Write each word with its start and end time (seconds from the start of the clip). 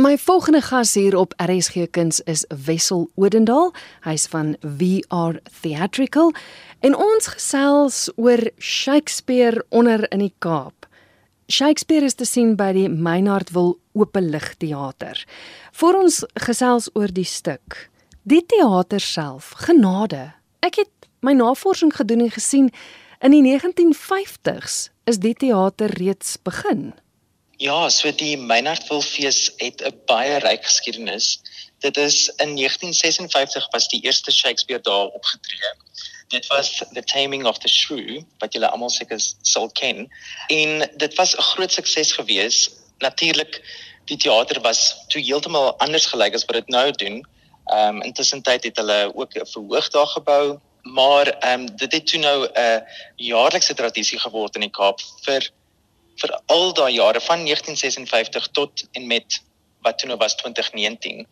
My 0.00 0.18
volgende 0.18 0.62
gas 0.62 0.94
hier 0.94 1.16
op 1.16 1.34
RSG 1.36 1.90
Kuns 1.90 2.20
is 2.20 2.44
Wessel 2.64 3.10
Odendaal. 3.14 3.74
Hy's 4.00 4.26
van 4.26 4.56
VR 4.60 5.36
Theatrical 5.60 6.32
en 6.80 6.96
ons 6.96 7.26
gesels 7.26 8.08
oor 8.16 8.40
Shakespeare 8.56 9.64
onder 9.68 10.06
in 10.08 10.24
die 10.24 10.32
Kaap. 10.38 10.88
Shakespeare 11.46 12.08
is 12.08 12.16
te 12.16 12.24
sien 12.24 12.56
by 12.56 12.70
die 12.72 12.88
Meinhardwil 12.88 13.76
Openligteater. 13.92 15.26
Voor 15.72 16.00
ons 16.00 16.22
gesels 16.40 16.88
oor 16.96 17.12
die 17.12 17.28
stuk. 17.28 17.90
Die 18.24 18.40
teater 18.48 19.00
self, 19.00 19.52
genade. 19.68 20.30
Ek 20.64 20.80
het 20.80 21.10
my 21.20 21.36
navorsing 21.36 21.92
gedoen 21.92 22.30
en 22.30 22.32
gesien 22.32 22.72
in 23.20 23.36
die 23.36 23.44
1950s 23.44 24.88
is 25.04 25.20
die 25.20 25.36
teater 25.36 25.92
reeds 26.00 26.38
begin. 26.40 26.94
Ja, 27.58 27.88
so 27.90 28.10
die 28.12 28.36
Meinhardwilfees 28.36 29.52
het 29.56 29.82
'n 29.82 30.00
baie 30.06 30.38
ryk 30.38 30.64
geskiedenis. 30.64 31.40
Dit 31.78 31.96
is 31.96 32.28
in 32.36 32.54
1956 32.56 33.68
was 33.70 33.88
die 33.88 34.00
eerste 34.00 34.30
Shakespeare 34.30 34.82
daar 34.82 35.06
opgetree. 35.06 35.74
Dit 36.28 36.46
was 36.46 36.82
The 36.92 37.02
Taming 37.02 37.44
of 37.46 37.58
the 37.58 37.68
Shrew, 37.68 38.22
wat 38.38 38.52
julle 38.52 38.70
almal 38.70 38.90
seker 38.90 39.20
sal 39.42 39.70
ken. 39.70 40.08
En 40.46 40.90
dit 40.96 41.14
was 41.14 41.36
'n 41.36 41.42
groot 41.42 41.72
sukses 41.72 42.12
gewees. 42.12 42.70
Natuurlik 42.98 43.60
die 44.04 44.16
teater 44.16 44.60
was 44.60 44.94
toe 45.08 45.22
heeltemal 45.22 45.78
anders 45.78 46.06
gelyk 46.06 46.34
as 46.34 46.44
wat 46.44 46.56
dit 46.56 46.68
nou 46.68 46.90
doen. 46.90 47.26
Ehm 47.66 47.96
um, 47.96 48.02
intussen 48.02 48.42
tyd 48.42 48.64
het 48.64 48.76
hulle 48.76 49.14
ook 49.14 49.34
'n 49.34 49.46
verhoog 49.46 49.88
daar 49.88 50.06
gebou, 50.06 50.58
maar 50.82 51.26
ehm 51.26 51.60
um, 51.60 51.76
dit 51.76 51.92
het 51.92 52.06
toe 52.06 52.18
nou 52.20 52.48
'n 52.52 52.82
jaarlikse 53.16 53.74
tradisie 53.74 54.18
geword 54.18 54.54
in 54.54 54.60
die 54.60 54.70
Kaap 54.70 55.00
vir 55.22 55.50
vir 56.22 56.34
al 56.54 56.72
daai 56.78 56.92
jare 56.94 57.20
van 57.20 57.44
1956 57.44 58.48
tot 58.58 58.84
en 58.92 59.06
met 59.06 59.40
wat 59.82 59.98
toe 59.98 60.08
nou 60.08 60.18
was 60.18 60.36
2019 60.40 61.26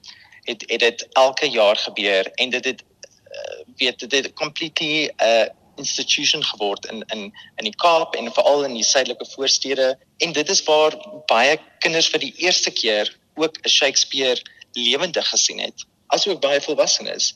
het 0.48 0.64
het 0.66 0.80
dit 0.80 1.06
elke 1.12 1.48
jaar 1.50 1.76
gebeur 1.76 2.30
en 2.42 2.50
dit 2.50 2.64
het 2.64 2.82
uh, 2.82 3.62
weet 3.77 3.98
dit 3.98 4.24
het 4.24 4.32
completely 4.32 5.06
'n 5.06 5.12
uh, 5.24 5.47
institution 5.80 6.44
geword 6.44 6.86
in 6.86 7.05
in 7.14 7.22
in 7.56 7.64
die 7.64 7.77
Kaap 7.77 8.14
en 8.14 8.32
veral 8.32 8.64
in 8.64 8.74
die 8.74 8.84
suidelike 8.84 9.27
voorstede. 9.34 9.98
En 10.16 10.32
dit 10.32 10.48
is 10.48 10.62
waar 10.64 10.97
baie 11.27 11.58
kinders 11.78 12.08
vir 12.08 12.20
die 12.20 12.34
eerste 12.36 12.70
keer 12.70 13.16
ook 13.34 13.58
'n 13.62 13.69
Shakespeare 13.69 14.42
lewendig 14.72 15.28
gesien 15.28 15.58
het 15.58 15.86
asook 16.06 16.41
baie 16.41 16.60
volwassenes. 16.60 17.34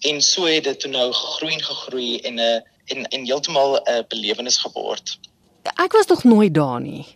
En 0.00 0.22
so 0.22 0.44
het 0.44 0.64
dit 0.64 0.80
toe 0.80 0.90
nou 0.90 1.12
gegroei 1.12 1.52
en 1.54 1.64
gegroei 1.64 2.20
en 2.20 2.34
'n 2.34 2.38
uh, 2.38 2.60
en 2.84 3.08
en 3.08 3.24
heeltemal 3.24 3.80
'n 3.82 4.04
belewenis 4.08 4.56
geword 4.56 5.18
Ek 5.64 5.92
was 5.92 6.06
nog 6.06 6.24
nooit 6.24 6.54
daar 6.54 6.80
nie. 6.80 7.06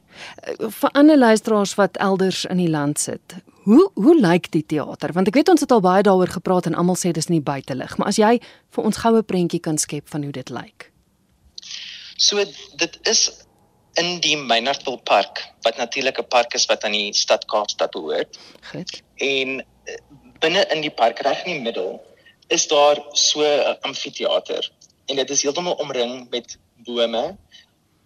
Vir 0.58 0.90
ander 0.90 1.18
luisteraars 1.18 1.74
wat 1.74 1.96
elders 1.96 2.44
in 2.44 2.56
die 2.56 2.70
land 2.70 2.98
sit. 2.98 3.36
Hoe 3.68 3.90
hoe 3.94 4.14
lyk 4.20 4.50
die 4.50 4.64
teater? 4.66 5.12
Want 5.12 5.28
ek 5.28 5.34
weet 5.34 5.48
ons 5.52 5.60
het 5.60 5.72
al 5.72 5.84
baie 5.84 6.02
daaroor 6.02 6.32
gepraat 6.32 6.66
en 6.66 6.74
almal 6.74 6.96
sê 6.96 7.12
dis 7.12 7.28
nie 7.28 7.42
buitelug, 7.44 7.98
maar 7.98 8.08
as 8.08 8.18
jy 8.18 8.38
vir 8.74 8.84
ons 8.84 8.96
goue 8.96 9.22
prentjie 9.22 9.60
kan 9.60 9.78
skep 9.78 10.08
van 10.08 10.24
hoe 10.24 10.32
dit 10.32 10.50
lyk. 10.50 10.88
So 12.16 12.42
dit 12.80 12.98
is 13.02 13.28
in 14.00 14.20
die 14.24 14.36
Meinertville 14.36 15.02
Park, 15.04 15.44
wat 15.66 15.76
natuurlik 15.76 16.18
'n 16.18 16.28
park 16.28 16.54
is 16.54 16.66
wat 16.66 16.84
aan 16.84 16.96
die 16.96 17.12
stad 17.14 17.44
Kaapstad 17.44 17.90
behoort. 17.90 18.38
Goed. 18.70 19.02
En 19.16 19.60
eh, 19.60 19.94
binne 20.40 20.64
in 20.74 20.80
die 20.80 20.90
park 20.90 21.20
reg 21.20 21.44
in 21.44 21.52
die 21.52 21.62
middel 21.62 22.00
is 22.48 22.66
daar 22.68 22.96
so 23.12 23.42
'n 23.42 23.76
amfitheater 23.80 24.70
en 25.06 25.16
dit 25.16 25.30
is 25.30 25.42
heeltemal 25.42 25.74
omring 25.74 26.30
met 26.30 26.58
bome 26.84 27.36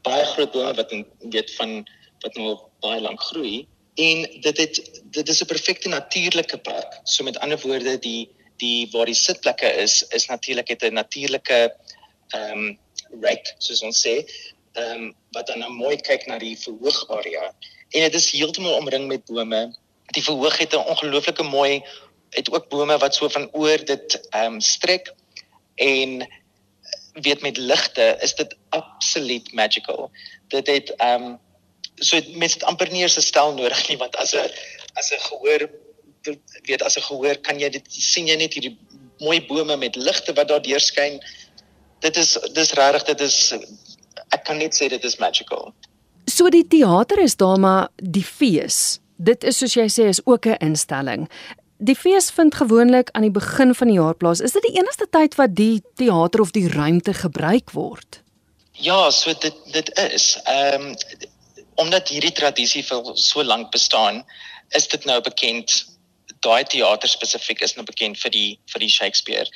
baie 0.03 0.25
groot 0.34 0.53
bome 0.53 0.75
wat 0.75 0.95
weet 1.19 1.55
van 1.55 1.83
wat 2.22 2.34
nou 2.34 2.58
baie 2.81 3.00
lank 3.00 3.22
groei 3.31 3.67
en 3.95 4.22
dit 4.41 4.56
het 4.56 5.03
dit 5.03 5.28
is 5.28 5.42
'n 5.42 5.47
perfekte 5.47 5.89
natuurlike 5.89 6.58
park. 6.58 7.00
So 7.05 7.25
met 7.25 7.39
ander 7.39 7.61
woorde 7.61 7.98
die 7.98 8.30
die 8.56 8.89
waar 8.91 9.06
die 9.06 9.14
sitplekke 9.14 9.67
is 9.67 10.03
is 10.08 10.27
natuurlik 10.27 10.69
het 10.69 10.83
'n 10.83 10.92
natuurlike 10.92 11.77
ehm 12.28 12.58
um, 12.58 12.78
rek 13.20 13.55
soos 13.58 13.83
ons 13.83 14.07
sê 14.07 14.24
ehm 14.73 15.01
um, 15.01 15.14
wat 15.30 15.46
dan 15.46 15.58
nou 15.58 15.73
mooi 15.73 15.96
kyk 15.96 16.27
na 16.27 16.39
die 16.39 16.57
verhoogarea 16.58 17.55
en 17.91 18.01
dit 18.01 18.14
is 18.14 18.30
heeltemal 18.30 18.77
omring 18.77 19.07
met 19.07 19.24
bome. 19.24 19.77
Die 20.07 20.23
verhoog 20.23 20.58
het 20.58 20.73
'n 20.73 20.89
ongelooflike 20.92 21.42
mooi 21.42 21.83
het 22.30 22.51
ook 22.51 22.68
bome 22.68 22.98
wat 22.98 23.14
so 23.14 23.29
van 23.29 23.48
oor 23.52 23.85
dit 23.85 24.20
ehm 24.30 24.52
um, 24.52 24.61
strek 24.61 25.14
en 25.74 26.29
weet 27.12 27.42
met 27.42 27.57
ligte 27.57 28.17
is 28.20 28.35
dit 28.35 28.57
absoluut 28.77 29.53
magical. 29.53 30.11
Dit 30.49 30.67
het 30.67 30.95
ehm 30.97 31.23
um, 31.23 31.39
so 32.01 32.19
mense 32.35 32.59
het 32.59 32.65
amper 32.65 32.91
nie 32.91 33.03
eens 33.03 33.17
'n 33.17 33.21
stel 33.21 33.55
nodig 33.55 33.89
nie 33.89 33.97
want 33.97 34.17
as 34.17 34.35
'n 34.35 34.51
as 34.95 35.13
'n 35.13 35.21
gehoor 35.29 35.71
weet 36.69 36.83
as 36.83 36.97
'n 36.97 37.07
gehoor 37.09 37.37
kan 37.37 37.61
jy 37.61 37.69
dit 37.69 37.87
sien 37.89 38.27
jy 38.27 38.37
net 38.37 38.55
hierdie 38.55 38.77
mooi 39.19 39.47
bome 39.47 39.77
met 39.77 39.97
ligte 39.97 40.33
wat 40.33 40.49
daar 40.49 40.63
deurskyn. 40.63 41.21
Dit 42.01 42.17
is 42.17 42.39
dis 42.53 42.73
regtig 42.73 43.05
dit 43.05 43.21
is 43.21 43.55
ek 44.29 44.45
kan 44.45 44.57
net 44.57 44.75
sê 44.75 44.89
dit 44.89 45.05
is 45.05 45.17
magical. 45.17 45.75
So 46.27 46.49
die 46.49 46.67
teater 46.69 47.19
is 47.19 47.37
daar 47.37 47.59
maar 47.59 47.89
die 47.97 48.25
fees. 48.25 49.01
Dit 49.17 49.45
is 49.45 49.59
soos 49.59 49.75
jy 49.75 49.89
sê 49.89 50.09
is 50.09 50.27
ook 50.27 50.47
'n 50.47 50.57
instelling. 50.59 51.29
Die 51.79 51.97
fees 51.97 52.31
vind 52.31 52.55
gewoonlik 52.55 53.11
aan 53.11 53.23
die 53.23 53.31
begin 53.31 53.75
van 53.75 53.87
die 53.87 53.97
jaar 53.99 54.15
plaas. 54.15 54.41
Is 54.41 54.53
dit 54.53 54.63
die 54.63 54.79
enigste 54.79 55.07
tyd 55.11 55.35
wat 55.35 55.55
die 55.55 55.83
teater 55.95 56.41
of 56.41 56.51
die 56.51 56.69
ruimte 56.69 57.15
gebruik 57.15 57.71
word? 57.71 58.23
Ja, 58.73 59.11
so 59.11 59.35
dit 59.39 59.55
dit 59.73 59.99
is. 59.99 60.37
Ehm 60.45 60.91
um, 60.91 60.97
omdat 61.75 62.09
hierdie 62.09 62.33
tradisie 62.37 62.83
vir 62.85 63.15
so 63.17 63.43
lank 63.43 63.71
bestaan, 63.73 64.21
is 64.77 64.89
dit 64.89 65.05
nou 65.05 65.21
bekend 65.25 65.73
daai 66.45 66.65
teater 66.65 67.09
spesifiek 67.09 67.63
is 67.63 67.75
nou 67.77 67.85
bekend 67.87 68.19
vir 68.21 68.35
die 68.35 68.51
vir 68.73 68.85
die 68.85 68.91
Shakespeare. 68.91 69.47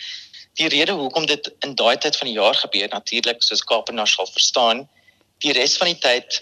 Die 0.56 0.68
rede 0.72 0.96
hoekom 0.96 1.26
dit 1.28 1.50
in 1.66 1.74
daai 1.76 1.96
tyd 2.00 2.16
van 2.16 2.30
die 2.30 2.36
jaar 2.38 2.56
gebeur 2.56 2.88
natuurlik 2.92 3.42
soos 3.44 3.64
Kaapenaar 3.64 4.08
sal 4.08 4.28
verstaan, 4.30 4.86
die 5.44 5.52
res 5.52 5.76
van 5.76 5.92
die 5.92 6.00
tyd 6.00 6.40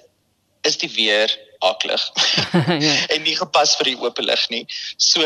is 0.69 0.79
die 0.81 0.91
weer 0.95 1.33
aklig. 1.65 2.03
ja. 2.87 2.95
en 3.15 3.23
nie 3.25 3.37
gepas 3.37 3.75
vir 3.81 3.93
die 3.93 3.99
oop 4.01 4.21
lig 4.21 4.49
nie. 4.53 4.65
So 4.99 5.25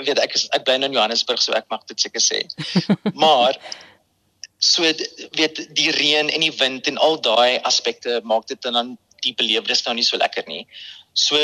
weet 0.00 0.20
ek 0.20 0.34
is 0.36 0.48
ek 0.56 0.66
bly 0.66 0.78
nou 0.80 0.90
in 0.90 0.96
Johannesburg 0.96 1.40
so 1.42 1.54
ek 1.56 1.68
mag 1.72 1.86
dit 1.88 2.00
seker 2.00 2.24
sê. 2.24 2.42
maar 3.24 3.56
so 4.60 4.84
weet 5.36 5.62
die 5.76 5.90
reën 5.96 6.28
en 6.28 6.44
die 6.44 6.52
wind 6.52 6.86
en 6.86 7.00
al 7.00 7.16
daai 7.24 7.58
aspekte 7.64 8.20
maak 8.28 8.46
dit 8.46 8.60
dan 8.62 8.96
die 9.24 9.32
belewenis 9.36 9.84
nou 9.86 9.94
nie 9.96 10.04
so 10.04 10.20
lekker 10.20 10.44
nie. 10.48 10.66
So 11.12 11.36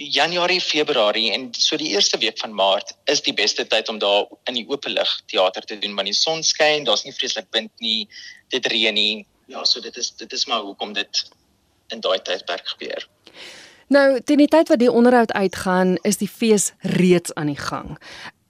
Januarie, 0.00 0.60
Februarie 0.60 1.32
en 1.32 1.50
so 1.52 1.76
die 1.76 1.90
eerste 1.92 2.18
week 2.20 2.38
van 2.40 2.54
Maart 2.56 2.94
is 3.04 3.20
die 3.24 3.34
beste 3.36 3.66
tyd 3.68 3.88
om 3.88 3.98
daar 4.00 4.28
in 4.48 4.56
die 4.56 4.66
oop 4.68 4.86
lig 4.88 5.10
teater 5.32 5.64
te 5.64 5.78
doen 5.80 5.96
want 5.96 6.08
die 6.08 6.16
son 6.16 6.44
skyn, 6.44 6.84
daar's 6.88 7.04
nie 7.04 7.16
vreeslik 7.16 7.48
wind 7.56 7.72
nie, 7.84 8.08
dit 8.52 8.66
reën 8.72 8.96
nie. 8.96 9.26
Ja, 9.48 9.64
so 9.64 9.80
dit 9.80 9.96
is 9.96 10.12
dit 10.16 10.32
is 10.32 10.46
maar 10.46 10.64
hoekom 10.64 10.92
dit 10.96 11.24
in 11.92 12.00
daai 12.00 12.20
tydperk 12.24 12.68
gebeur. 12.76 13.08
Nou, 13.90 14.20
teen 14.20 14.38
die 14.38 14.48
tyd 14.48 14.68
wat 14.70 14.78
die 14.78 14.92
onderhoud 14.92 15.32
uitgaan, 15.32 15.96
is 16.06 16.20
die 16.20 16.28
fees 16.30 16.70
reeds 16.80 17.34
aan 17.34 17.50
die 17.50 17.58
gang. 17.58 17.96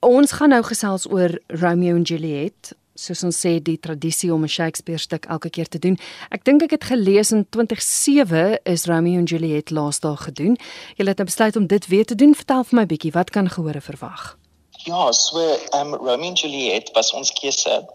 Ons 0.04 0.34
gaan 0.36 0.53
nou 0.53 0.60
gesels 0.64 1.06
oor 1.09 1.38
Romeo 1.48 1.97
en 1.97 2.04
Juliet, 2.04 2.75
soos 3.00 3.22
ons 3.25 3.38
sê 3.44 3.55
die 3.65 3.78
tradisie 3.81 4.33
om 4.34 4.44
'n 4.44 4.55
Shakespeare 4.56 4.99
stuk 4.99 5.25
elke 5.27 5.50
keer 5.50 5.69
te 5.69 5.78
doen. 5.78 5.97
Ek 6.31 6.44
dink 6.44 6.62
ek 6.62 6.71
het 6.71 6.84
gelees 6.84 7.33
in 7.33 7.47
2007 7.49 8.59
is 8.65 8.87
Romeo 8.87 9.19
en 9.19 9.25
Juliet 9.25 9.71
laasdag 9.71 10.25
gedoen. 10.25 10.56
Jy 10.97 11.06
het 11.06 11.16
nou 11.16 11.27
besluit 11.27 11.56
om 11.56 11.66
dit 11.66 11.87
weer 11.87 12.05
te 12.05 12.15
doen. 12.15 12.34
Vertel 12.34 12.65
vir 12.65 12.77
my 12.77 12.87
bietjie, 12.87 13.12
wat 13.12 13.31
kan 13.31 13.49
gehore 13.49 13.81
verwag? 13.81 14.37
Ja, 14.84 15.12
so 15.12 15.39
um 15.72 15.94
Romeo 15.94 16.28
en 16.28 16.34
Juliet 16.34 16.91
was 16.93 17.12
ons 17.12 17.33
keuse. 17.33 17.87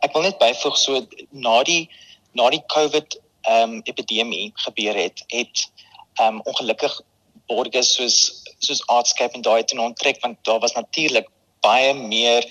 Ek 0.00 0.12
wil 0.12 0.22
net 0.22 0.38
byvoeg 0.38 0.76
so 0.76 1.06
na 1.30 1.62
die 1.62 1.88
na 2.32 2.50
die 2.50 2.62
COVID 2.66 3.20
um 3.48 3.80
epidemie 3.84 4.52
gebeur 4.54 4.94
het, 4.94 5.22
het 5.28 5.70
um 6.20 6.40
ongelukkig 6.44 7.00
borgers 7.46 7.94
soos 7.94 8.42
soos 8.58 8.86
Artscape 8.86 9.34
en 9.34 9.42
daai 9.42 9.60
het 9.60 9.78
onttrek 9.78 10.20
want 10.22 10.38
daar 10.42 10.60
was 10.60 10.72
natuurlik 10.72 11.28
baie 11.60 11.94
meer 11.94 12.44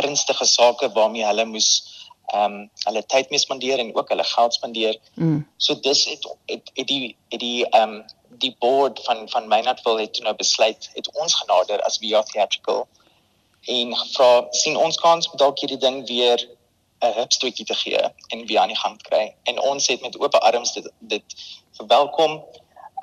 ernstige 0.00 0.44
sake 0.44 0.90
waarmee 0.96 1.26
hulle 1.26 1.44
moes 1.44 1.70
um 2.34 2.56
hulle 2.84 3.02
tyd 3.06 3.30
mee 3.30 3.40
spandeer 3.40 3.78
en 3.78 3.94
ook 3.96 4.08
hulle 4.12 4.24
geld 4.24 4.54
spandeer. 4.54 4.98
Mm. 5.14 5.46
So 5.56 5.80
dis 5.80 6.04
het 6.04 6.28
het, 6.46 6.70
het 6.74 6.86
die 6.86 7.16
het 7.28 7.40
die 7.40 7.66
um 7.80 8.04
die 8.28 8.56
board 8.58 9.00
van 9.04 9.28
van 9.28 9.48
Maynardville 9.48 10.00
het 10.00 10.20
nou 10.22 10.34
besluit 10.36 10.90
het 10.94 11.10
ons 11.12 11.34
genader 11.34 11.82
as 11.82 11.98
VR 11.98 12.26
Theatrical 12.32 12.86
en 13.68 13.96
gevra 13.96 14.46
sien 14.50 14.76
ons 14.76 15.00
kans 15.00 15.30
om 15.30 15.38
dalk 15.40 15.60
hierdie 15.60 15.80
ding 15.80 16.06
weer 16.08 16.48
'n 17.00 17.12
hupstootjie 17.14 17.66
te 17.66 17.74
gee 17.74 18.00
en 18.28 18.46
weer 18.46 18.58
aan 18.58 18.72
die 18.74 18.78
gang 18.78 19.02
kry. 19.02 19.34
En 19.42 19.60
ons 19.60 19.86
het 19.86 20.00
met 20.00 20.18
oop 20.18 20.34
arms 20.34 20.72
dit 20.72 20.90
dit 20.98 21.24
verwelkom. 21.72 22.44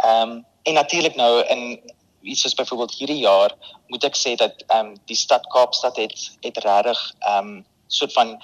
Ehm 0.03 0.29
um, 0.29 0.45
en 0.63 0.73
natuurlik 0.73 1.15
nou 1.15 1.43
in 1.45 1.81
iets 2.25 2.41
soos 2.41 2.57
byvoorbeeld 2.57 2.97
hierdie 2.99 3.21
jaar 3.21 3.55
moet 3.87 4.03
ek 4.03 4.17
sê 4.17 4.35
dat 4.35 4.63
ehm 4.67 4.85
um, 4.85 4.97
die 5.05 5.19
stad 5.25 5.47
Kaapstad 5.53 5.97
het 5.97 6.17
het 6.41 6.57
regtig 6.57 6.99
ehm 7.19 7.47
um, 7.47 7.65
soort 7.87 8.13
van 8.13 8.41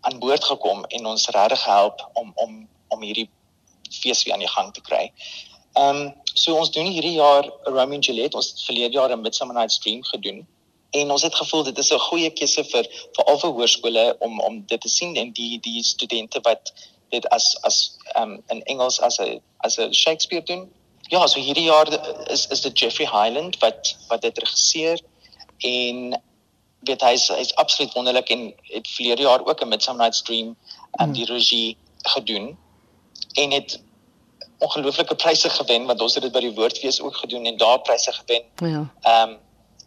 aan 0.00 0.18
boord 0.18 0.44
gekom 0.44 0.84
en 0.84 1.06
ons 1.06 1.28
regtig 1.28 1.64
help 1.64 2.10
om 2.14 2.32
om 2.34 2.68
om 2.88 3.02
hierdie 3.02 3.30
fees 3.90 4.24
weer 4.24 4.34
aan 4.34 4.46
die 4.46 4.54
gang 4.56 4.72
te 4.74 4.80
kry. 4.80 5.12
Ehm 5.72 5.96
um, 5.96 6.12
So 6.34 6.56
ons 6.58 6.72
doen 6.74 6.88
hierdie 6.90 7.14
jaar 7.14 7.46
Romeo 7.62 7.94
and 7.94 8.06
Juliet, 8.06 8.34
ons 8.34 8.48
het 8.50 8.62
verlede 8.66 8.98
jaar 8.98 9.12
'n 9.14 9.22
Midsummer 9.22 9.54
Night's 9.54 9.78
Dream 9.78 10.02
gedoen. 10.02 10.46
En 10.90 11.10
ons 11.10 11.22
het 11.22 11.34
gevoel 11.34 11.62
dit 11.62 11.78
is 11.78 11.92
'n 11.92 11.98
goeie 11.98 12.30
keuse 12.30 12.64
vir 12.64 12.84
vir 13.14 13.24
al 13.24 13.38
vir 13.38 13.50
hoërskole 13.50 14.16
om 14.18 14.40
om 14.40 14.64
dit 14.66 14.80
te 14.80 14.88
sien 14.88 15.16
en 15.16 15.32
die 15.32 15.60
die 15.60 15.82
studente 15.82 16.40
wat 16.42 16.72
dit 17.10 17.28
as 17.28 17.56
as 17.62 17.96
um 18.16 18.42
in 18.48 18.62
Engels 18.62 19.00
as 19.00 19.20
'n 19.20 19.40
as 19.58 19.78
'n 19.78 19.92
Shakespeare 19.92 20.44
doen. 20.44 20.70
Ja, 21.12 21.26
so 21.26 21.40
hierdie 21.40 21.66
jaar 21.68 21.88
is 22.30 22.46
is 22.46 22.60
dit 22.60 22.78
Jeffrey 22.78 23.06
Highland 23.06 23.58
wat 23.58 23.96
wat 24.08 24.22
dit 24.22 24.38
regisseer 24.38 25.00
en 25.58 26.20
weet 26.88 27.02
hy's 27.04 27.28
hy's 27.28 27.54
absoluut 27.60 27.92
wonderlik 27.92 28.28
en 28.28 28.52
het 28.72 28.88
verlede 28.88 29.22
jaar 29.22 29.44
ook 29.44 29.62
'n 29.62 29.68
Midsummer 29.68 30.04
Night's 30.04 30.22
Dream 30.22 30.56
um 31.00 31.12
die 31.12 31.24
regie 31.24 31.76
gedoen 32.02 32.56
en 33.32 33.50
het 33.50 33.80
ongelooflike 34.58 35.14
pryse 35.14 35.50
gewen 35.50 35.86
want 35.86 36.00
ons 36.00 36.14
het 36.14 36.22
dit 36.22 36.32
by 36.32 36.40
die 36.40 36.54
woordfees 36.54 37.00
ook 37.00 37.16
gedoen 37.16 37.46
en 37.46 37.56
daar 37.56 37.80
pryse 37.80 38.12
gewen. 38.12 38.44
Ja. 38.56 38.84
Ehm 39.00 39.30
um, 39.30 39.38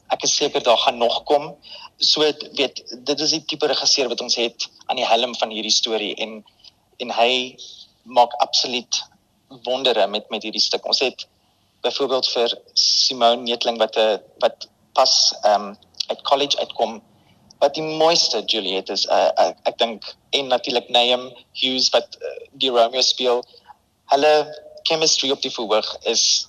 ek 0.08 0.24
is 0.24 0.36
seker 0.36 0.64
daar 0.64 0.78
gaan 0.78 0.98
nog 0.98 1.24
kom. 1.24 1.56
So 1.98 2.22
weet 2.22 2.84
dit 3.04 3.19
is 3.19 3.30
die 3.30 3.46
tipe 3.46 3.68
regisseur 3.68 4.08
wat 4.08 4.22
ons 4.22 4.36
het 4.36 4.69
aan 4.86 4.96
die 4.96 5.06
helm 5.06 5.36
van 5.36 5.50
hierdie 5.50 5.72
storie 5.72 6.16
en 6.16 6.46
en 6.98 7.12
hy 7.12 7.58
maak 8.04 8.34
absoluut 8.34 9.04
wondere 9.64 10.08
met 10.08 10.30
met 10.30 10.44
hierdie 10.44 10.62
stuk. 10.62 10.86
Ons 10.86 11.00
het 11.00 11.28
byvoorbeeld 11.82 12.30
vir 12.30 12.58
Simone 12.74 13.42
Netling 13.42 13.78
wat 13.78 13.98
'n 13.98 14.22
wat 14.40 14.68
pas 14.94 15.34
ehm 15.42 15.62
um, 15.62 15.78
uit 16.08 16.22
college 16.22 16.58
uitkom 16.58 17.02
wat 17.60 17.74
die 17.74 17.84
mooiste 17.84 18.44
Juliet 18.46 18.90
is. 18.90 19.06
Uh, 19.06 19.30
ek 19.36 19.58
ek 19.64 19.78
dink 19.78 20.16
en 20.30 20.48
natuurlik 20.48 20.90
Naam 20.90 21.34
Hughes 21.54 21.90
wat 21.90 22.18
uh, 22.22 22.48
die 22.52 22.70
Romeo 22.70 23.02
speel. 23.02 23.44
Hulle 24.14 24.34
chemistry 24.84 25.32
op 25.32 25.42
die 25.42 25.52
verhoog 25.52 25.98
is 26.02 26.48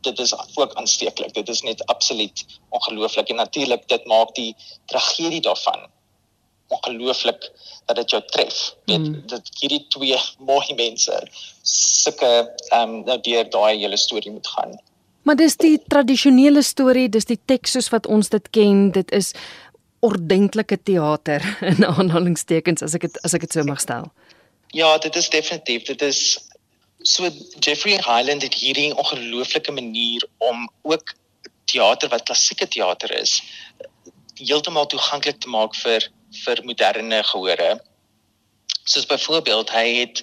dit 0.00 0.18
is 0.18 0.34
ook 0.54 0.74
aansteeklik. 0.74 1.34
Dit 1.34 1.48
is 1.48 1.62
net 1.62 1.86
absoluut 1.86 2.44
ongelooflik 2.68 3.28
en 3.28 3.36
natuurlik 3.36 3.88
dit 3.88 4.04
maak 4.06 4.34
die 4.34 4.56
tragedie 4.86 5.40
daarvan 5.40 5.88
ongelooflik 6.76 7.50
dat 7.86 7.96
dit 7.96 8.14
jou 8.14 8.22
tref. 8.30 8.60
Dit 8.90 8.98
mm. 8.98 9.22
dit 9.26 9.50
hierdie 9.60 9.82
twee 9.94 10.18
mooi 10.38 10.74
mense 10.78 11.18
sulke 11.62 12.30
ehm 12.68 12.82
um, 12.82 12.96
nou 13.08 13.18
deur 13.20 13.50
daai 13.50 13.78
hele 13.82 13.96
storie 14.00 14.32
moet 14.32 14.48
gaan. 14.54 14.78
Maar 15.22 15.38
dis 15.38 15.56
die 15.56 15.76
tradisionele 15.88 16.62
storie, 16.66 17.08
dis 17.08 17.28
die 17.28 17.38
teks 17.46 17.76
soos 17.76 17.90
wat 17.94 18.06
ons 18.06 18.28
dit 18.28 18.50
ken. 18.50 18.90
Dit 18.94 19.12
is 19.14 19.32
ordentlike 20.02 20.80
teater 20.82 21.44
in 21.72 21.86
aanhalingstekens 21.86 22.82
as 22.82 22.96
ek 22.98 23.08
dit 23.08 23.22
as 23.22 23.34
ek 23.38 23.46
dit 23.46 23.58
so 23.58 23.66
mag 23.68 23.82
stel. 23.82 24.10
Ja, 24.72 24.96
dit 24.98 25.16
is 25.16 25.28
definitief. 25.30 25.84
Dit 25.90 26.02
is 26.02 26.38
so 27.02 27.28
Jeffrey 27.58 27.98
Highland 27.98 28.42
het 28.42 28.54
hierdie 28.54 28.94
ongelooflike 28.94 29.72
manier 29.72 30.26
om 30.38 30.70
ook 30.82 31.14
teater 31.64 32.08
wat 32.08 32.26
klassieke 32.26 32.66
teater 32.68 33.10
is 33.20 33.40
heeltemal 34.40 34.86
toeganklik 34.86 35.40
te 35.40 35.50
maak 35.50 35.76
vir 35.78 36.08
vir 36.44 36.60
moderne 36.64 37.22
gehore. 37.24 37.70
Soos 38.84 39.06
byvoorbeeld 39.06 39.70
hy 39.70 39.86
het 40.00 40.22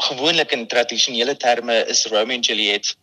gewoonlik 0.00 0.52
in 0.56 0.66
tradisionele 0.66 1.36
terme 1.36 1.84
is 1.92 2.06
Romeo 2.06 2.36
and 2.36 2.46
Juliet 2.46 2.96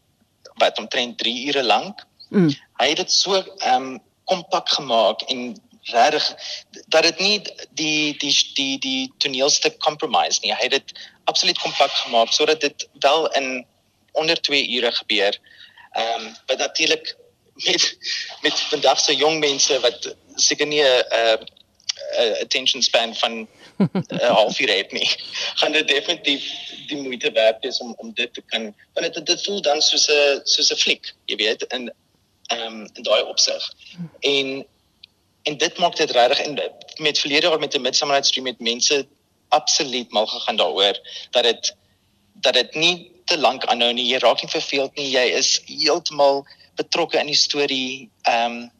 wat 0.57 0.77
omtrent 0.77 1.17
3 1.17 1.47
ure 1.47 1.63
lank. 1.63 2.05
Mm. 2.29 2.49
Hy 2.81 2.87
het 2.87 2.97
dit 3.03 3.11
so 3.11 3.37
ehm 3.37 3.73
um, 3.73 4.05
kompak 4.27 4.69
gemaak 4.69 5.21
en 5.31 5.55
regtig 5.87 6.25
dat 6.91 7.03
dit 7.03 7.19
nie 7.19 7.41
die 7.79 8.17
die 8.19 8.33
die 8.53 8.79
die 8.79 9.13
toneelstuk 9.17 9.77
compromise 9.79 10.39
nie. 10.43 10.51
Hy 10.51 10.67
het 10.67 10.75
dit 10.75 10.91
absoluut 11.23 11.59
kompak 11.59 11.91
gemaak 11.91 12.33
sodat 12.35 12.61
dit 12.61 12.87
wel 12.99 13.31
in 13.39 13.65
onder 14.11 14.41
2 14.41 14.67
ure 14.77 14.91
gebeur. 14.91 15.39
Ehm 15.91 16.25
um, 16.25 16.35
wat 16.45 16.57
natuurlik 16.57 17.15
met 17.65 17.97
met 18.41 18.59
vandag 18.59 18.99
se 18.99 19.15
jong 19.15 19.39
mense 19.39 19.79
wat 19.79 20.15
seker 20.35 20.67
nie 20.67 20.83
'n 20.83 21.05
uh, 21.13 21.37
uh, 22.13 22.41
attention 22.41 22.81
span 22.81 23.15
van 23.15 23.33
'n 23.77 23.89
uh, 24.09 24.29
halfuur 24.29 24.75
het 24.75 24.91
nie. 24.91 25.09
Gaan 25.53 25.71
dit 25.71 25.87
definitief 25.87 26.43
die 26.87 26.97
moeite 26.97 27.31
werd 27.31 27.63
wees 27.63 27.77
om 27.79 27.93
om 27.97 28.13
dit 28.13 28.33
te 28.33 28.41
kan 28.45 28.75
want 28.93 29.13
dit 29.13 29.25
dit 29.25 29.43
voel 29.43 29.61
dan 29.61 29.81
soos 29.81 30.07
'n 30.07 30.41
soos 30.43 30.71
'n 30.71 30.75
fliek, 30.75 31.13
jy 31.25 31.35
weet, 31.35 31.63
in 31.63 31.93
ehm 32.47 32.61
um, 32.61 32.89
in 32.93 33.03
daai 33.03 33.23
opsig. 33.23 33.73
En 34.19 34.65
en 35.43 35.57
dit 35.57 35.77
maak 35.77 35.95
dit 35.95 36.11
regtig 36.11 36.39
en 36.39 36.73
met 36.95 37.19
verlede 37.19 37.47
jaar 37.47 37.59
met 37.59 37.75
'n 37.75 37.81
Midsummer 37.81 38.15
Night's 38.15 38.31
Dream 38.31 38.47
met 38.47 38.59
mense 38.59 39.07
absoluut 39.47 40.11
mal 40.11 40.25
gegaan 40.25 40.55
daaroor 40.55 40.99
dat 41.29 41.43
dit 41.43 41.75
dat 42.33 42.53
dit 42.53 42.75
nie 42.75 43.11
te 43.25 43.37
lank 43.37 43.65
aanhou 43.65 43.93
nie. 43.93 44.05
Jy 44.05 44.17
raak 44.17 44.41
nie 44.41 44.51
verveeld 44.51 44.95
nie. 44.95 45.09
Jy 45.09 45.25
is 45.35 45.61
heeltemal 45.65 46.45
betrokke 46.75 47.19
in 47.19 47.25
die 47.25 47.35
storie. 47.35 48.09
Ehm 48.21 48.51
um, 48.51 48.75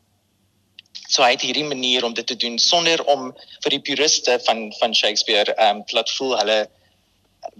so 1.07 1.23
hy 1.23 1.31
het 1.35 1.41
hierdie 1.41 1.67
manier 1.67 2.05
om 2.05 2.13
dit 2.13 2.27
te 2.27 2.35
doen 2.35 2.57
sonder 2.59 3.03
om 3.05 3.31
vir 3.63 3.75
die 3.77 3.83
puriste 3.89 4.39
van 4.45 4.67
van 4.79 4.95
Shakespeare 4.95 5.53
ehm 5.55 5.81
um, 5.81 5.83
laat 5.95 6.11
voel 6.17 6.37
hulle 6.37 6.57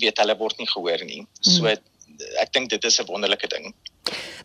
weet 0.02 0.18
hulle 0.18 0.38
word 0.38 0.58
nie 0.58 0.68
gehoor 0.68 1.04
nie. 1.06 1.22
So 1.42 1.64
mm. 1.64 1.78
ek 2.44 2.52
dink 2.54 2.70
dit 2.70 2.84
is 2.84 3.00
'n 3.00 3.08
wonderlike 3.08 3.48
ding. 3.48 3.74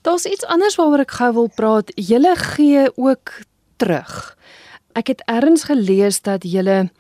Daar's 0.03 0.25
iets 0.25 0.45
anders 0.45 0.77
waaroor 0.77 1.05
ek 1.07 1.17
gou 1.19 1.33
wil 1.33 1.51
praat. 1.55 1.93
Julle 1.95 2.35
gee 2.37 2.87
ook 2.97 3.43
terug. 3.77 4.37
Ek 4.95 5.07
het 5.07 5.23
eers 5.27 5.65
gelees 5.65 6.21
dat 6.21 6.43
julle 6.43 6.91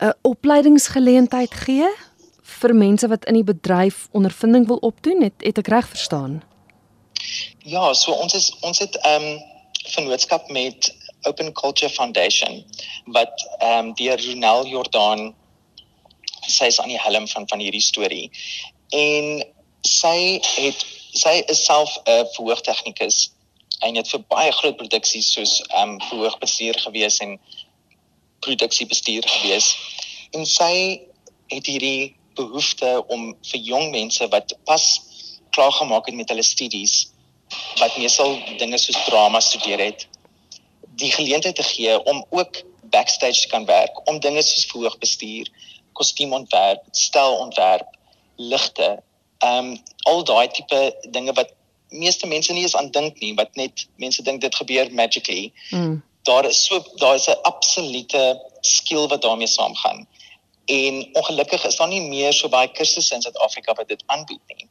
'n 0.00 0.14
opleidingsgeleentheid 0.22 1.54
gee 1.54 1.88
vir 2.42 2.74
mense 2.74 3.08
wat 3.08 3.24
in 3.24 3.34
die 3.34 3.44
bedryf 3.44 4.08
ondervinding 4.12 4.66
wil 4.66 4.76
opdoen. 4.76 5.22
Het, 5.22 5.34
het 5.38 5.58
ek 5.58 5.68
reg 5.68 5.88
verstaan? 5.88 6.42
Ja, 7.64 7.92
so 7.92 8.12
ons 8.12 8.34
is 8.34 8.56
ons 8.60 8.78
het 8.78 8.96
ehm 8.96 9.22
um, 9.22 9.56
vennootskap 9.88 10.50
met 10.50 10.94
Open 11.22 11.52
Culture 11.52 11.90
Foundation 11.90 12.64
wat 13.04 13.48
ehm 13.58 13.78
um, 13.78 13.94
deur 13.94 14.20
Ronel 14.26 14.66
Jordan 14.66 15.34
sy 16.46 16.68
is 16.70 16.80
aan 16.80 16.92
die 16.92 17.00
helm 17.00 17.28
van 17.28 17.48
van 17.48 17.60
hierdie 17.60 17.84
storie. 17.84 18.30
En 18.94 19.44
sy 19.86 20.40
het 20.56 20.86
sy 21.12 21.42
is 21.46 21.64
self 21.64 21.98
'n 22.04 22.26
verhoogtegnikus 22.36 23.30
en 23.80 23.94
het 23.94 24.08
vir 24.08 24.22
baie 24.28 24.52
groot 24.52 24.76
produksies 24.76 25.32
soos 25.32 25.60
ehm 25.68 25.96
um, 25.96 26.00
verhoogbestuur 26.10 26.78
gewees 26.86 27.18
en 27.18 27.38
produksiebestuur 28.40 29.28
gewees. 29.28 29.76
En 30.30 30.46
sy 30.46 31.00
het 31.48 31.66
hierdie 31.66 32.14
behoefte 32.34 33.04
om 33.08 33.34
vir 33.50 33.60
jong 33.60 33.90
mense 33.90 34.28
wat 34.28 34.54
pas 34.64 34.84
klaar 35.50 35.72
gemaak 35.72 36.06
het 36.06 36.14
met 36.14 36.28
hulle 36.28 36.42
studies 36.42 37.08
wat 37.80 37.96
meestal 37.98 38.36
dinge 38.60 38.78
soos 38.78 39.04
drama 39.06 39.40
studeer 39.40 39.80
het 39.80 40.06
die 40.98 41.12
geleentheid 41.12 41.54
te 41.54 41.62
gee 41.62 41.98
om 42.04 42.24
ook 42.30 42.62
backstage 42.90 43.40
te 43.40 43.48
kan 43.48 43.64
werk 43.64 44.08
om 44.08 44.20
dinge 44.20 44.42
soos 44.42 44.66
verhoogbestuur, 44.70 45.50
kostuumontwerp, 45.92 46.82
stylontwerp, 46.90 47.96
ligte, 48.36 49.02
ehm 49.38 49.70
um, 49.70 49.78
al 50.10 50.24
daai 50.24 50.48
tipe 50.48 50.80
dinge 51.14 51.32
wat 51.32 51.54
meeste 51.88 52.26
mense 52.26 52.52
nie 52.52 52.62
eens 52.62 52.76
aan 52.76 52.90
dink 52.90 53.20
nie, 53.20 53.34
wat 53.34 53.54
net 53.54 53.86
mense 53.96 54.22
dink 54.22 54.40
dit 54.40 54.54
gebeur 54.54 54.90
magically. 54.92 55.52
Mm. 55.70 56.02
Daar 56.22 56.44
is 56.48 56.64
so 56.64 56.82
daar 57.02 57.14
is 57.14 57.28
'n 57.28 57.42
absolute 57.42 58.22
skill 58.60 59.06
wat 59.08 59.22
daarmee 59.22 59.46
saamgaan. 59.46 60.06
En 60.64 61.08
ongelukkig 61.12 61.64
is 61.64 61.76
daar 61.76 61.88
nie 61.88 62.00
meer 62.00 62.32
so 62.32 62.48
baie 62.48 62.70
kursusse 62.72 63.14
in 63.14 63.22
Suid-Afrika 63.22 63.74
wat 63.74 63.88
dit 63.88 64.02
aanbied 64.06 64.40
nie. 64.46 64.68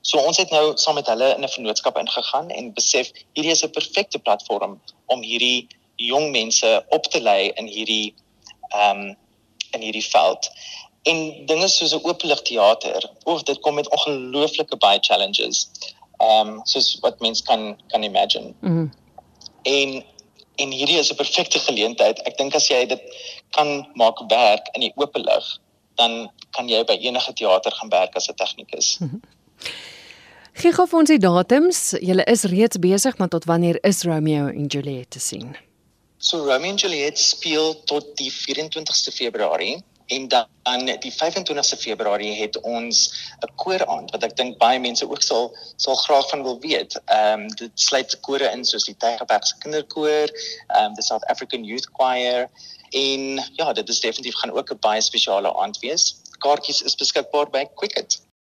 So 0.00 0.18
ons 0.18 0.36
het 0.36 0.50
nou 0.50 0.76
saam 0.76 0.94
met 0.94 1.06
hulle 1.06 1.34
in 1.34 1.44
'n 1.44 1.48
vennootskap 1.48 1.98
ingegaan 1.98 2.50
en 2.50 2.72
besef 2.72 3.10
hierdie 3.32 3.52
is 3.52 3.64
'n 3.64 3.70
perfekte 3.70 4.18
platform 4.18 4.80
om 5.06 5.22
hierdie 5.22 5.68
jong 5.96 6.30
mense 6.30 6.84
op 6.88 7.04
te 7.04 7.20
lei 7.20 7.52
in 7.54 7.66
hierdie 7.66 8.14
ehm 8.68 9.00
um, 9.00 9.16
in 9.70 9.80
hierdie 9.80 10.06
veld. 10.06 10.50
En 11.02 11.46
dinge 11.46 11.68
soos 11.68 11.94
'n 11.94 12.04
openligteater, 12.04 13.10
of 13.24 13.42
dit 13.42 13.60
kom 13.60 13.74
met 13.74 13.90
ongelooflike 13.90 14.76
baie 14.76 14.98
challenges. 15.00 15.70
Ehm 16.18 16.48
um, 16.48 16.60
soos 16.64 16.98
wat 17.00 17.20
mense 17.20 17.42
kan 17.42 17.80
kan 17.88 18.02
imagine. 18.02 18.54
Mm 18.60 18.92
en 19.64 20.04
en 20.54 20.70
hierdie 20.70 20.98
is 20.98 21.10
'n 21.10 21.16
perfekte 21.16 21.58
geleentheid. 21.58 22.22
Ek 22.22 22.36
dink 22.36 22.54
as 22.54 22.68
jy 22.68 22.86
dit 22.86 23.02
kan 23.50 23.88
maak 23.94 24.18
werk 24.28 24.68
in 24.72 24.80
die 24.80 24.92
oop 24.94 25.16
lig, 25.16 25.58
dan 25.94 26.30
kan 26.50 26.68
jy 26.68 26.84
by 26.84 26.94
enige 27.00 27.32
teater 27.32 27.72
gaan 27.72 27.88
werk 27.88 28.14
as 28.16 28.28
'n 28.28 28.34
tegnikus. 28.34 28.98
Mm 28.98 29.08
-hmm. 29.08 29.20
Gee 30.54 30.70
gou 30.70 30.84
vir 30.86 30.98
ons 31.00 31.10
die 31.10 31.18
datums. 31.18 31.78
Julle 31.98 32.24
is 32.30 32.44
reeds 32.46 32.78
besig, 32.78 33.16
maar 33.18 33.30
tot 33.32 33.46
wanneer 33.50 33.78
is 33.82 34.04
Romeo 34.06 34.46
en 34.46 34.68
Juliet 34.70 35.10
te 35.10 35.18
sien? 35.20 35.56
So 36.18 36.44
Romeo 36.46 36.70
en 36.70 36.78
Juliet 36.78 37.18
speel 37.18 37.74
tot 37.90 38.12
die 38.20 38.30
24ste 38.30 39.10
Februarie 39.12 39.80
en 40.14 40.28
dan 40.28 40.86
die 41.00 41.12
25ste 41.12 41.78
Februarie 41.80 42.32
het 42.38 42.60
ons 42.60 42.98
'n 43.42 43.50
kooraand 43.56 44.10
wat 44.14 44.22
ek 44.22 44.36
dink 44.36 44.58
baie 44.58 44.78
mense 44.78 45.08
ook 45.08 45.22
sal 45.22 45.56
sal 45.76 45.96
graag 45.96 46.28
van 46.30 46.42
wil 46.42 46.60
weet. 46.60 47.00
Ehm 47.04 47.40
um, 47.40 47.48
dit 47.48 47.72
sluit 47.74 48.20
kore 48.20 48.50
in 48.52 48.64
soos 48.64 48.84
die 48.84 48.96
Tygerbergse 48.96 49.58
Kinderkoor, 49.58 50.28
ehm 50.68 50.84
um, 50.84 50.94
the 50.94 51.02
South 51.02 51.24
African 51.24 51.64
Youth 51.64 51.88
Choir 51.92 52.48
en 52.90 53.42
ja, 53.56 53.72
dit 53.72 53.88
is 53.88 54.00
definitief 54.00 54.34
gaan 54.34 54.52
ook 54.52 54.70
'n 54.70 54.78
baie 54.80 55.00
spesiale 55.00 55.54
aand 55.54 55.78
wees. 55.78 56.16
Kaartjies 56.38 56.82
is 56.82 56.94
beskikbaar 56.94 57.50
by 57.50 57.66
Quicket. 57.74 58.20